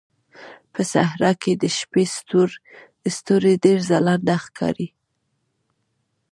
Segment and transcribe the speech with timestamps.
[0.73, 2.03] په صحراء کې د شپې
[3.15, 4.87] ستوري ډېر ځلانده ښکاري.